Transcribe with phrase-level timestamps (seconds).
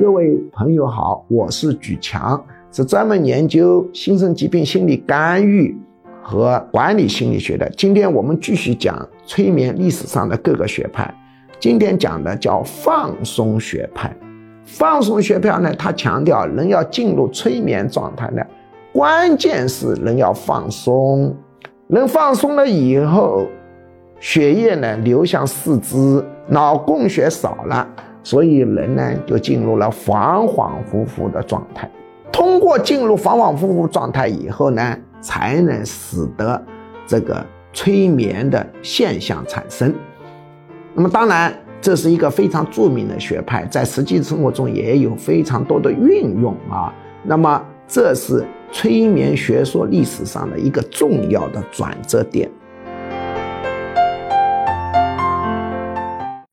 [0.00, 5.76] 各位朋友好，我是举强，是专门研究新生疾病心理干预
[6.22, 7.68] 和管理心理学的。
[7.76, 11.14] 今天我们继续讲催眠历史上的各个学派。
[11.58, 14.10] 今天讲的叫放松学派。
[14.64, 18.42] 放松学派呢，它强调人要进入催眠状态呢，
[18.94, 21.36] 关键是人要放松。
[21.88, 23.46] 人放松了以后，
[24.18, 27.86] 血液呢流向四肢，脑供血少了。
[28.22, 31.90] 所以人呢就进入了恍恍惚惚的状态。
[32.32, 36.62] 通过进入恍恍惚惚状态以后呢，才能使得
[37.06, 39.92] 这个催眠的现象产生。
[40.94, 46.92] 那么当然，这是一个非常著名的学派，在实际生活中也有非常多的运用啊。
[47.24, 52.48] 那么这是催眠学说历史上的一个重要的转折点。